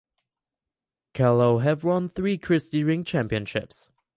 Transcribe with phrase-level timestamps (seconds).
[1.13, 3.91] Carlow have won three Christy Ring Championships.